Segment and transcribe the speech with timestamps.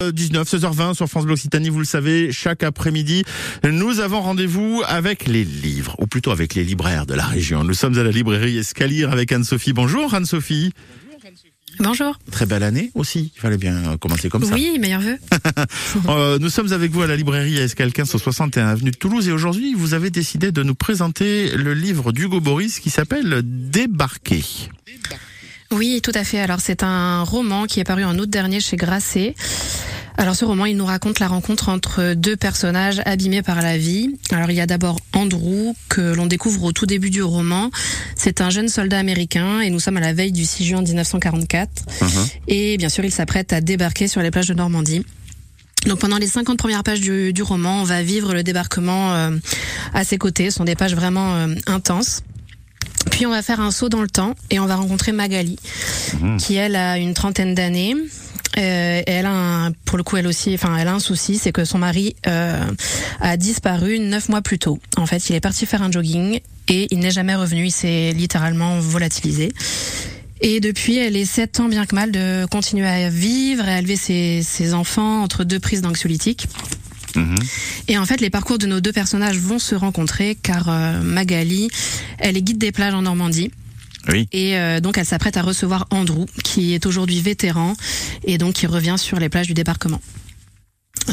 [0.00, 3.24] 19, 16h20 sur France Bleu Occitanie, vous le savez, chaque après-midi,
[3.64, 7.64] nous avons rendez-vous avec les livres, ou plutôt avec les libraires de la région.
[7.64, 9.72] Nous sommes à la librairie Escalier avec Anne-Sophie.
[9.72, 10.70] Bonjour Anne-Sophie.
[11.80, 12.16] Bonjour.
[12.30, 14.54] Très belle année aussi, il fallait bien commencer comme ça.
[14.54, 15.18] Oui, meilleur vœu.
[16.08, 19.26] Euh, nous sommes avec vous à la librairie Escalier 15 au 61 avenue de Toulouse
[19.26, 24.44] et aujourd'hui vous avez décidé de nous présenter le livre d'Hugo Boris qui s'appelle Débarquer.
[25.70, 26.40] Oui, tout à fait.
[26.40, 29.34] Alors c'est un roman qui est paru en août dernier chez Grasset.
[30.16, 34.18] Alors ce roman, il nous raconte la rencontre entre deux personnages abîmés par la vie.
[34.32, 37.70] Alors il y a d'abord Andrew, que l'on découvre au tout début du roman.
[38.16, 41.84] C'est un jeune soldat américain et nous sommes à la veille du 6 juin 1944.
[42.48, 45.04] Et bien sûr, il s'apprête à débarquer sur les plages de Normandie.
[45.86, 49.30] Donc pendant les 50 premières pages du, du roman, on va vivre le débarquement euh,
[49.94, 50.50] à ses côtés.
[50.50, 52.22] Ce sont des pages vraiment euh, intenses.
[53.18, 55.58] Puis on va faire un saut dans le temps et on va rencontrer Magali,
[56.38, 57.96] qui elle a une trentaine d'années.
[58.56, 61.36] Euh, et elle a un, pour le coup elle aussi, enfin elle a un souci,
[61.36, 62.64] c'est que son mari euh,
[63.20, 64.78] a disparu neuf mois plus tôt.
[64.96, 66.38] En fait, il est parti faire un jogging
[66.68, 67.66] et il n'est jamais revenu.
[67.66, 69.52] Il s'est littéralement volatilisé.
[70.40, 74.42] Et depuis, elle essaie tant bien que mal de continuer à vivre, à élever ses,
[74.44, 76.46] ses enfants entre deux prises d'anxiolytiques.
[77.88, 81.68] Et en fait, les parcours de nos deux personnages vont se rencontrer car euh, Magali,
[82.18, 83.50] elle est guide des plages en Normandie.
[84.08, 84.28] Oui.
[84.32, 87.74] Et euh, donc, elle s'apprête à recevoir Andrew, qui est aujourd'hui vétéran
[88.24, 90.00] et donc qui revient sur les plages du débarquement.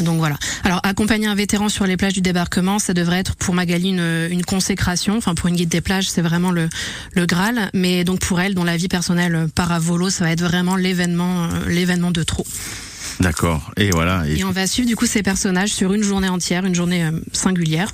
[0.02, 0.36] Donc voilà.
[0.64, 4.28] Alors accompagner un vétéran sur les plages du débarquement, ça devrait être pour Magali une,
[4.30, 5.16] une consécration.
[5.16, 6.68] Enfin pour une guide des plages, c'est vraiment le,
[7.12, 7.70] le Graal.
[7.72, 10.76] Mais donc pour elle, dont la vie personnelle part à volo, ça va être vraiment
[10.76, 12.46] l'événement, euh, l'événement de trop.
[13.20, 13.70] D'accord.
[13.76, 14.24] Et voilà.
[14.28, 17.12] Et on va suivre du coup ces personnages sur une journée entière, une journée euh,
[17.32, 17.90] singulière.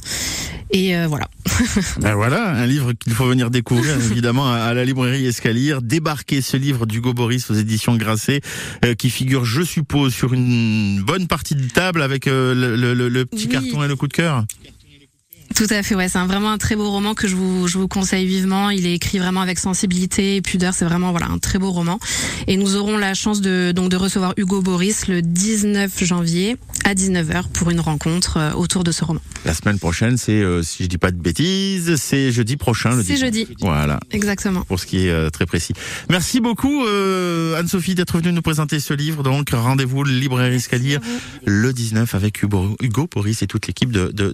[0.71, 1.29] Et euh, voilà.
[2.01, 5.77] Ben voilà, un livre qu'il faut venir découvrir évidemment à la librairie Escalier.
[5.83, 8.41] Débarquer ce livre d'Hugo Boris aux éditions Grasset,
[8.85, 13.09] euh, qui figure, je suppose, sur une bonne partie de table avec le, le- le-
[13.09, 13.53] le petit Oui.
[13.53, 14.45] carton et le coup de cœur.
[15.55, 17.89] Tout à fait, ouais, c'est vraiment un très beau roman que je vous, je vous
[17.89, 18.71] conseille vivement.
[18.71, 20.75] Il est écrit vraiment avec sensibilité et pudeur.
[20.75, 21.99] C'est vraiment voilà un très beau roman.
[22.47, 26.95] Et nous aurons la chance de donc de recevoir Hugo Boris le 19 janvier à
[26.95, 29.21] 19h pour une rencontre euh, autour de ce roman.
[29.45, 32.93] La semaine prochaine, c'est, euh, si je dis pas de bêtises, c'est jeudi prochain.
[32.93, 33.21] C'est 19.
[33.21, 33.49] jeudi.
[33.61, 33.99] Voilà.
[34.13, 34.63] Exactement.
[34.63, 35.73] Pour ce qui est euh, très précis.
[36.09, 39.23] Merci beaucoup euh, Anne-Sophie d'être venue nous présenter ce livre.
[39.23, 40.99] Donc rendez-vous librairie Escalier
[41.45, 44.31] le 19 avec Hugo, Hugo Boris et toute l'équipe de, de